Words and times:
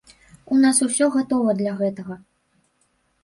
У 0.55 0.55
нас 0.61 0.79
усё 0.85 1.09
гатова 1.15 1.53
для 1.59 1.73
гэтага. 1.81 2.17